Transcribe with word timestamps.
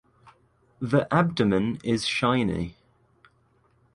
The 0.79 1.07
abdomen 1.13 1.77
is 1.83 2.07
shiny. 2.07 2.75